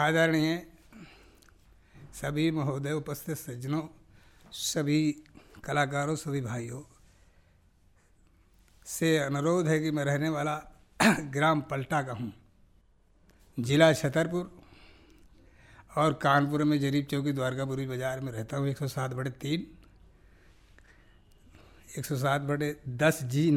[0.00, 0.56] आदरणीय
[2.14, 3.82] सभी महोदय, उपस्थित सज्जनों,
[4.52, 5.00] सभी
[5.64, 6.82] कलाकारों, सभी भाइयों,
[8.86, 10.54] से अनुरोध है कि मैं रहने वाला
[11.34, 12.32] ग्राम पलटा का हूँ।
[13.58, 14.50] जिला छतरपुर
[15.96, 19.66] और कानपुर में जरीब चौकी द्वारकापुरी बाज़ार में रहता हूँ। एक सौ सात बड़े तीन,
[21.98, 23.50] एक सौ सात बड़े दस जी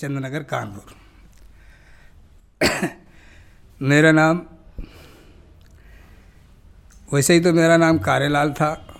[0.00, 0.94] चंद्रनगर, कानपुर।
[3.80, 4.46] मेरा नाम
[7.12, 8.96] वैसे ही तो मेरा नाम कारेलाल था।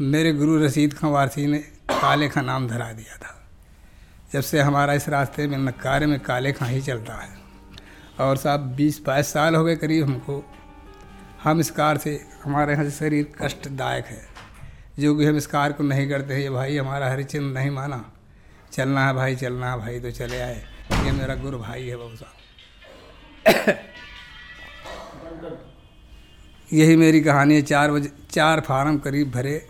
[0.00, 1.58] मेरे गुरु रसीद खां वारसी ने
[1.90, 3.48] काले खां नाम धरा दिया था।
[4.32, 7.38] जब से हमारा इस रास्ते में नक्कारे में काले खां ही चलता है।
[8.20, 10.52] और साहब, बीस बाईस साल हो गए करीब हमको।
[11.42, 14.28] हम इस कार से, हमारे यहाँ से शरीर कष्टदायक है।
[14.98, 18.12] जो कि हम इस कार को नहीं करते हैं, ये भाई हमारा हरिचंद नहीं माना।
[18.72, 22.16] चलना है भाई, चलना है भाई तो चले आए। ये मेरा गुरु भाई है बाबू
[22.16, 23.78] साहब।
[26.72, 29.68] यही मेरी कहानी है। चार बजे चार फार्म करीब भरे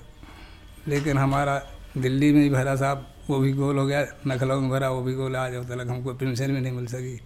[0.88, 1.58] लेकिन हमारा
[1.98, 5.14] दिल्ली में ही भरा साहब वो भी गोल हो गया। नखलऊ में भरा वो भी
[5.14, 7.20] गोल। आज तक हमको पेंशन भी नहीं मिल सकी।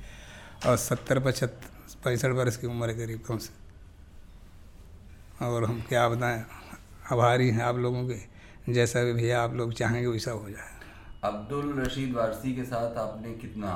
[0.66, 3.52] और सत्तर पचहत्तर पैंसठ वर्ष की उम्र है करीब कम से।
[5.44, 6.44] और हम क्या बताएँ
[7.12, 10.72] आभारी हैं आप लोगों के। जैसा भी भैया आप लोग चाहेंगे वैसा हो जाए।
[11.24, 13.70] अब्दुल रशीद वारसी के साथ आपने कितना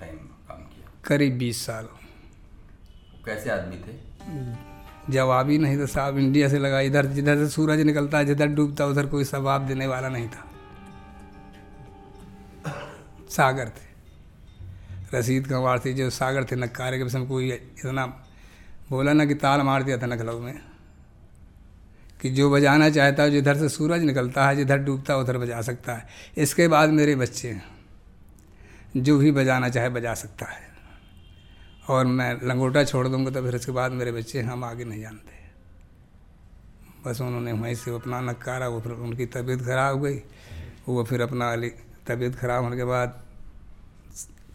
[0.00, 0.16] टाइम
[0.48, 0.90] काम किया?
[1.04, 1.88] करीब बीस साल।
[3.26, 3.94] कैसे आदमी थे?
[5.10, 8.46] जवाब ही नहीं था साहब इंडिया से लगा, इधर जिधर से सूरज निकलता है जिधर
[8.46, 10.50] डूबता, उधर कोई जवाब देने वाला नहीं था।
[13.30, 18.06] सागर थे। रसीद कंवार थे, जो सागर थे, नक्कारे के समय कोई इतना
[18.90, 20.60] बोला ना कि ताल मार दिया था नखलऊ में,
[22.22, 25.60] कि जो बजाना चाहता है, जिधर से सूरज निकलता है, जिधर डूबता है, उधर बजा
[25.62, 27.56] सकता है। इसके बाद मेरे बच्चे
[28.96, 30.73] जो भी बजाना चाहे बजा सकता है।
[31.88, 35.32] और मैं लंगोटा छोड़ दूँगा तो फिर उसके बाद मेरे बच्चे हम आगे नहीं जानते।
[37.04, 40.16] बस उन्होंने वहीं से अपना नकारा, वो फिर उनकी तबीयत खराब हो गई।
[40.88, 41.68] वो फिर अपना अली,
[42.08, 43.22] तबीयत खराब होने के बाद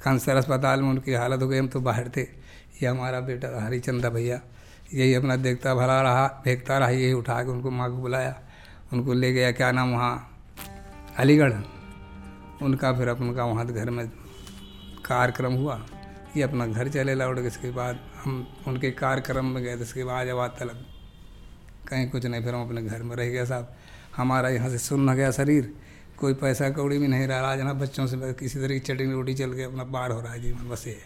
[0.04, 4.10] कैंसर अस्पताल में उनकी हालत हो गई। हम तो बाहर थे। ये हमारा बेटा हरिचंदा
[4.10, 4.42] भैया,
[4.94, 8.40] यही अपना देखता भला रहा, देखता रहा, यही उठा के उनको माँ को बुलाया।
[8.94, 10.42] उनको ले गया, क्या नाम वहाँ?
[11.18, 11.54] अलीगढ़।
[12.62, 14.08] उनका फिर अपन का वहाँ घर में
[15.06, 15.86] कार्यक्रम हुआ।
[16.38, 20.48] ये अपना घर चले लौट इसके बाद हम उनके कार्यक्रम में गए इसके बाद जब
[20.60, 20.86] तलक
[21.90, 23.76] कहीं कुछ नहीं फिर हम अपने घर में रह गया साहब।
[24.16, 25.74] हमारा यहाँ से सुन न गया शरीर।
[26.20, 29.34] कोई पैसा कौड़ी भी नहीं रहा आज ना बच्चों से किसी तरह की चटनी रोटी
[29.34, 30.98] चल के अपना पार हो रहा है। जीवन बस ये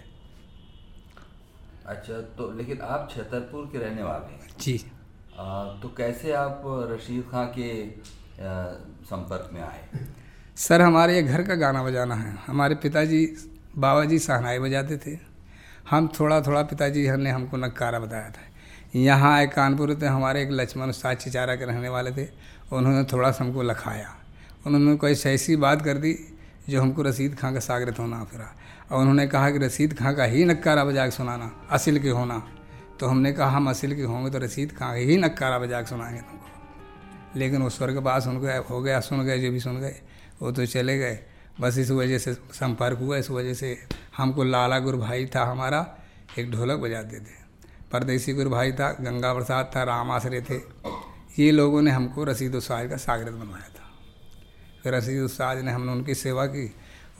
[1.86, 4.50] अच्छा तो लेकिन आप छतरपुर के रहने वाले हैं?
[4.60, 4.76] जी।
[5.40, 6.62] आ, तो कैसे आप
[6.92, 7.70] रशीद खां के
[9.06, 9.88] संपर्क में आए?
[10.58, 13.26] सर हमारे ये घर का गाना बजाना है। हमारे पिताजी
[13.78, 15.20] बाबा जी सहनाई बजाते थे।
[15.90, 18.42] हम थोड़ा थोड़ा पिताजी ने हमको नक्कारा बताया था।
[18.96, 22.28] यहाँ आए कानपुर थे हमारे एक लक्ष्मण साक्षी चारा के रहने वाले थे।
[22.74, 24.16] उन्होंने थोड़ा सा हमको लखाया।
[24.68, 26.38] उन्होंने कोई ऐसी बात कर दी
[26.70, 28.56] जो हमको रसीद खां का सागरत होना फिरा।
[28.92, 32.48] और उन्होंने कहा कि रसीद खां का ही नक्कारा बजा के सुनाना, असिल के होना।
[33.00, 36.22] तो हमने कहा, हम असिल के होंगे तो रसीद खां ही नक्कारा बजा के सुनाएँगे
[36.22, 36.46] तुमको।
[37.40, 39.96] लेकिन वो स्वर्गवास उनको हो गया, सुन गए, जो भी सुन गए,
[40.42, 41.20] वो तो चले गए।
[41.60, 43.78] बस इस वजह से संपर्क हुआ इस वजह से
[44.18, 45.86] हमको लाला गुरु भाई था हमारा
[46.40, 47.42] एक ढोलक बजाते थे।
[47.92, 50.58] परदेसी गुरु भाई था गंगा प्रसाद था राम आश्रय थे।
[51.40, 53.90] ये लोगों ने हमको रसीद उसाज का सागरत बनवाया था।
[54.84, 56.66] फिर रसीद उसाज ने हमने उनकी सेवा की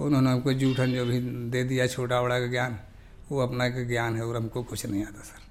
[0.02, 1.20] उन्होंने हमको जूठन जो भी
[1.52, 2.80] दे दिया छोटा बड़ा का ज्ञान
[3.32, 5.42] वो अपना का ज्ञान है और हमको कुछ नहीं आता सर।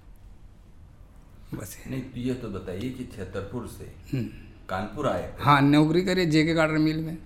[1.56, 3.93] बस नहीं ये तो बताइए कि छतरपुर से
[4.69, 7.16] कानपुर आए हाँ नौकरी करिए जे के गार्डन मिल में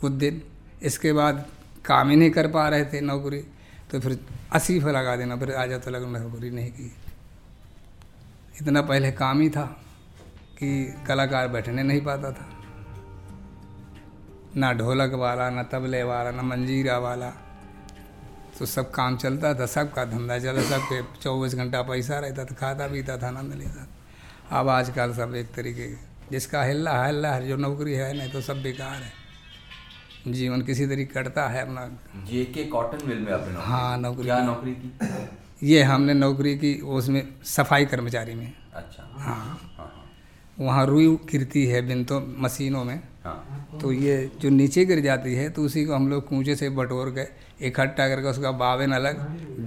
[0.00, 0.42] कुछ दिन।
[0.82, 1.46] इसके बाद
[1.84, 3.40] काम ही नहीं कर पा रहे थे नौकरी
[3.92, 4.14] तो फिर
[4.52, 6.92] पर लगा देना, फिर आ जाता लगा नौकरी नहीं की।
[8.60, 9.64] इतना पहले काम ही था
[10.58, 12.48] कि कलाकार बैठने नहीं पाता था।
[14.56, 17.30] ना ढोलक वाला, ना तबले वाला, ना मंजीरा वाला।
[18.58, 22.86] तो सब काम चलता था, सबका धंधा चला सबके चौबीस घंटा पैसा रहता था, खाता
[22.88, 25.92] पीता था, आनंद लेता था। अब आजकल सब एक तरीके,
[26.30, 29.25] जिसका हिल्ला हल्ला है, जो नौकरी है नहीं तो सब बेकार है।
[30.26, 31.86] जीवन किसी तरीके कटता है अपना।
[32.26, 34.92] जे के कॉटन मिल में आपने हाँ नौकरी क्या नौकरी की?
[35.62, 39.92] ये हमने नौकरी की उसमें सफ़ाई कर्मचारी में। अच्छा। हाँ। हाँ
[40.58, 45.48] वहाँ रुई गिरती है बिनतो मशीनों में। हाँ। तो ये जो नीचे गिर जाती है
[45.50, 47.26] तो उसी को हम लोग कूचे से बटोर के
[47.66, 49.18] इकट्ठा करके उसका बावन अलग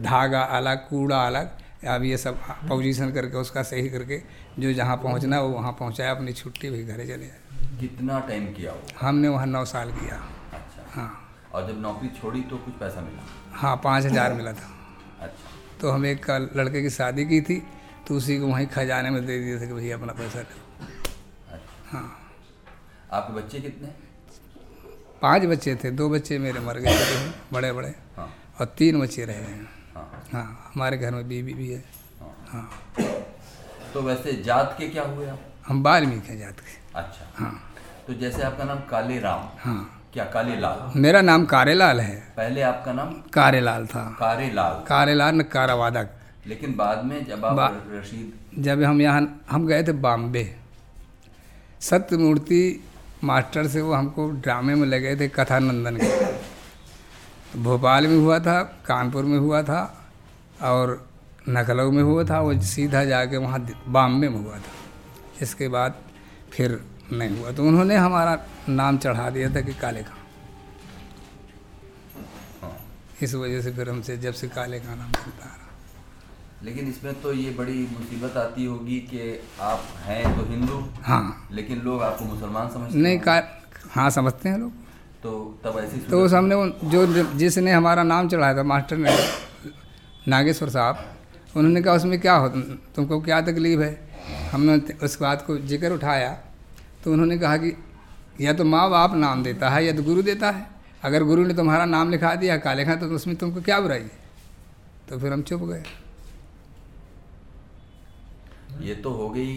[0.03, 2.39] धागा अलग कूड़ा अलग अब ये सब
[2.69, 4.21] पोजीशन करके उसका सही करके
[4.59, 8.45] जो जहाँ पहुँचना है वो वहाँ पहुँचाया अपनी छुट्टी भी घरे चले आए। कितना टाइम
[8.53, 10.21] किया हमने वहाँ नौ साल किया।
[10.99, 13.23] हाँ। और जब नौकरी छोड़ी तो कुछ पैसा मिला?
[13.53, 14.67] हाँ पाँच हज़ार मिला था।
[15.21, 15.49] अच्छा।
[15.81, 17.61] तो हम एक लड़के की शादी की थी
[18.07, 20.45] तो उसी को वहीं खजाने में दे दिए थे कि भैया अपना पैसा लो।
[21.53, 22.07] अच्छा। हाँ।
[23.11, 23.87] आपके बच्चे कितने?
[25.21, 28.29] पाँच बच्चे थे दो बच्चे मेरे मर गए थे बड़े बड़े हाँ।
[28.59, 31.83] और तीन बच्चे रहे हैं हाँ। हाँ हमारे घर में बीवी भी है।
[32.19, 32.69] हाँ। हाँ।
[33.93, 35.39] तो वैसे जात के क्या हुए आप?
[35.67, 37.53] हम वाल्मीकि हैं जात के। अच्छा। हाँ।
[38.07, 42.61] तो जैसे आपका नाम काले राम हाँ। क्या काले लाल मेरा नाम कारेलाल है। पहले
[42.61, 43.13] आपका नाम?
[43.33, 46.09] कारेलाल था। कारे लाल कारेलाल न कारावादक
[46.47, 50.55] लेकिन बाद में जब आप बा- रशीद जब हम यहाँ हम गए थे बॉम्बे
[51.81, 52.83] सत्यमूर्ति
[53.23, 58.39] मास्टर से वो हमको ड्रामे में लगे थे कथा नंदन के। तो भोपाल में हुआ
[58.39, 60.09] था कानपुर में हुआ था
[60.61, 61.09] और
[61.49, 64.73] लखनऊ में हुआ था वो सीधा जाके वहाँ बॉम्बे में हुआ था।
[65.41, 65.93] इसके बाद
[66.51, 68.39] फिर नहीं हुआ। तो उन्होंने हमारा
[68.69, 70.17] नाम चढ़ा दिया था कि काले खां।
[72.61, 72.77] हाँ।
[73.21, 75.55] इस वजह से फिर हमसे जब से काले का नाम चलता रहा।
[76.63, 81.81] लेकिन इसमें तो ये बड़ी मुसीबत आती होगी कि आप हैं तो हिंदू हाँ। लेकिन
[81.81, 84.71] लोग आपको मुसलमान समझते नहीं का हाँ समझते हैं लोग।
[85.23, 89.17] तो तब ऐसी तो उस हमने उन- जो जिसने हमारा नाम चढ़ाया था मास्टर ने
[90.27, 91.15] नागेश्वर साहब
[91.57, 92.49] उन्होंने कहा उसमें क्या हो
[92.95, 94.09] तुमको क्या तकलीफ़ है?
[94.51, 96.41] हमने उस बात को ज़िक्र उठाया।
[97.03, 97.75] तो उन्होंने कहा कि
[98.41, 100.65] या तो माँ बाप नाम देता है या तो गुरु देता है।
[101.03, 104.11] अगर गुरु ने तुम्हारा नाम लिखा दिया काले खां तो उसमें तुमको क्या बुराई है?
[105.09, 105.83] तो फिर हम चुप गए।
[108.81, 109.55] ये तो हो गई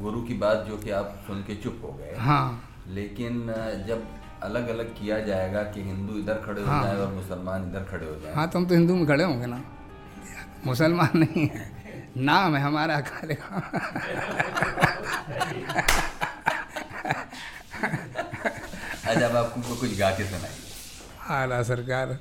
[0.00, 3.40] गुरु की बात जो कि आप सुन के चुप हो गए। हाँ। लेकिन
[3.88, 4.06] जब
[4.42, 8.06] अलग अलग किया जाएगा कि हिंदू इधर खड़े हाँ। हो। जाए और मुसलमान इधर खड़े
[8.06, 9.62] हो जाए। हाँ तुम तो हिंदू में खड़े होंगे ना।
[10.66, 11.70] मुसलमान नहीं है।
[12.16, 13.34] नाम है हमारा काले
[19.10, 20.68] अच्छा अब आपको कुछ गा के सुनाइए।
[21.34, 22.18] आला सरकार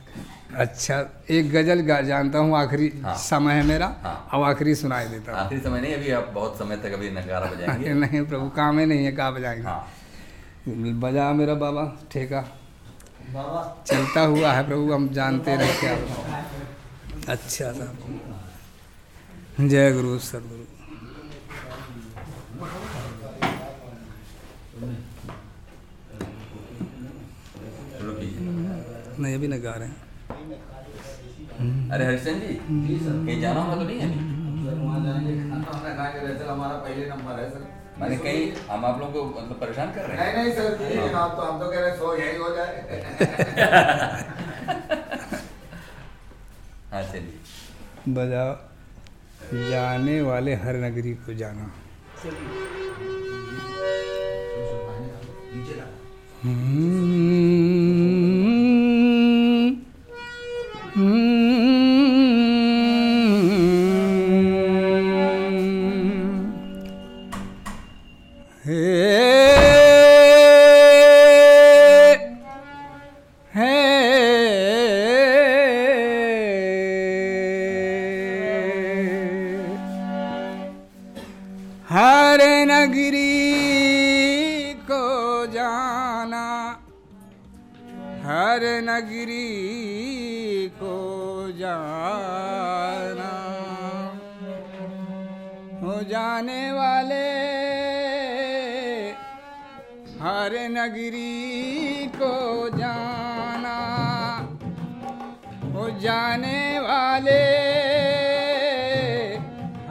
[0.63, 0.95] अच्छा
[1.31, 5.31] एक गज़ल गा जानता हूँ आखिरी हाँ। समय है मेरा हाँ। अब आखिरी सुनाई देता
[5.31, 8.79] हूँ। आखिरी समय नहीं अभी आप बहुत समय तक अभी नगारा बजाएँगे। नहीं प्रभु काम
[8.79, 9.87] ही नहीं है कहाँ बजाएँगे। हाँ।
[11.03, 12.41] बजा मेरा बाबा ठेका।
[13.33, 15.95] बाबा। चलता हुआ है प्रभु हम जानते नहीं क्या।
[17.33, 17.93] अच्छा था
[19.61, 20.65] जय गुरु सदगुरु।
[29.19, 29.97] नहीं अभी नहीं गा रहे हैं।
[31.91, 34.07] अरे हरिशन जी कहीं जाना होगा तो नहीं है?
[36.49, 37.63] हमारा पहले नंबर है सर।
[38.01, 40.35] मैंने कहीं हम आप लोगों को मतलब परेशान कर रहे हैं?
[40.35, 42.71] नहीं नहीं सर ठीक आप तो हम तो कह रहे हैं सो यही हो जाए।
[46.93, 48.43] हाँ चलिए। बजा
[49.69, 51.65] जाने वाले हर नगरी को जाना।
[56.43, 57.18] हम्म,
[91.59, 93.31] जाना।
[95.81, 97.25] हो जाने वाले
[100.21, 102.33] हर नगरी को
[102.77, 103.77] जाना।
[105.73, 107.41] हो जाने वाले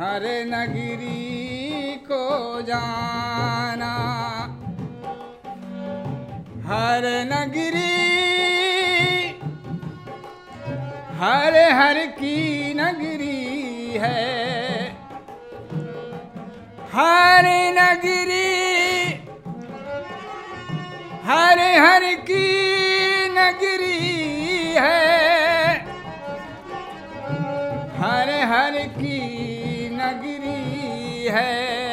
[0.01, 2.25] हर नगरी को
[2.63, 3.95] जाना।
[6.67, 7.98] हर नगरी
[11.19, 14.91] हर हर की नगरी है।
[16.93, 17.47] हर
[17.79, 19.11] नगरी,
[21.25, 22.45] हर हर की
[23.29, 25.75] नगरी है।
[27.99, 29.19] हर हर की
[29.93, 31.88] नगरी है।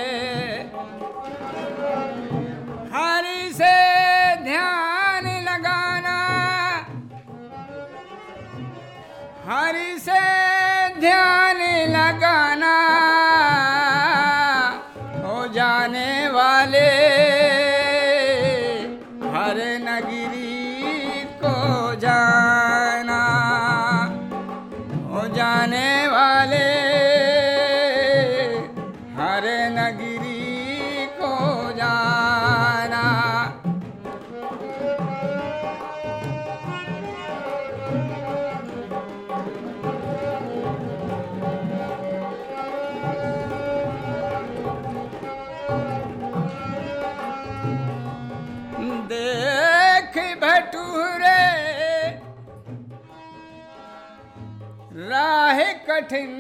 [55.96, 56.32] कठिन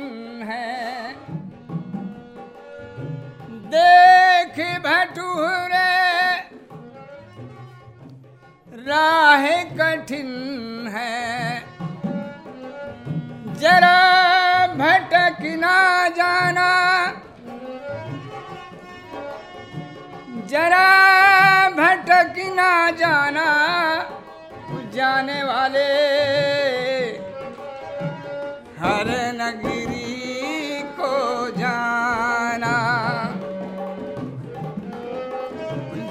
[0.43, 1.13] है।
[3.73, 5.83] देख भटूरे,
[8.87, 9.45] राह
[9.77, 10.31] कठिन
[10.95, 11.59] है।
[13.53, 13.95] जरा
[14.75, 15.77] भटक ना
[16.09, 16.69] जाना,
[20.47, 20.87] जरा
[21.71, 23.47] भटक ना जाना,
[24.95, 26.84] जाने वाले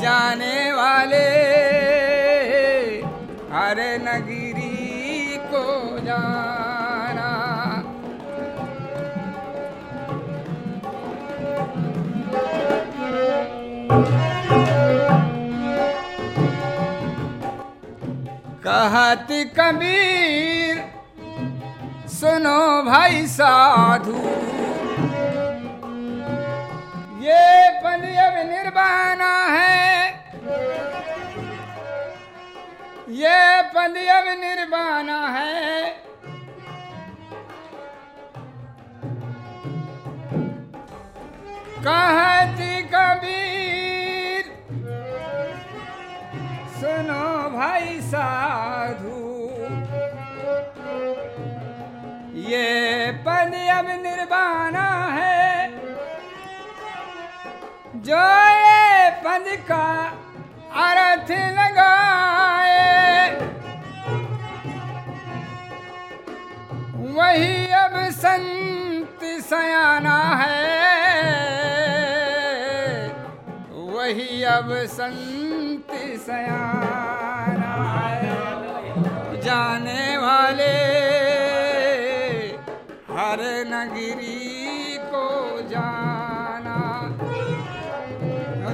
[0.04, 1.26] जाने वाले
[3.52, 5.64] हर नगरी को
[6.00, 7.30] जाना।
[18.66, 20.76] कहत कबीर,
[22.10, 24.18] सुनो भाई साधु।
[27.24, 27.44] ये
[27.84, 29.34] पद अब निर्वाणा
[33.84, 35.88] पद अब निर्वाणा है।
[41.86, 42.60] कहत
[42.94, 44.48] कबीर,
[46.76, 49.20] सुनो भाई साधु,
[52.48, 55.68] ये पद अब निर्वाणा है।
[58.00, 58.24] जो
[58.60, 59.86] ये पद का
[60.86, 62.82] अर्थ लगाए
[67.14, 70.72] वही अब संत सयाना है।
[73.72, 75.92] वही अब संत
[76.26, 80.74] सयाना है। जाने वाले
[83.14, 85.28] हर नगरी को
[85.68, 86.78] जाना।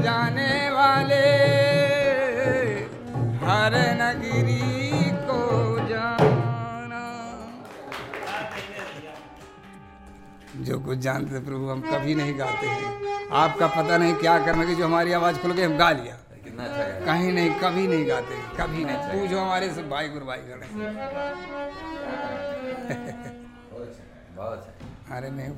[0.01, 1.27] जाने वाले
[3.47, 4.70] हर नगरी
[10.91, 14.75] कुछ जानते थे प्रभु हम कभी नहीं गाते हैं। आपका पता नहीं क्या करना कि
[14.75, 16.17] जो हमारी आवाज़ खुल गई हम गा लिया।
[16.61, 20.67] अच्छा कहीं नहीं कभी नहीं गाते कभी नहीं। पूछो हमारे सब भाई गुरु भाई खड़े
[25.11, 25.51] अरे नहीं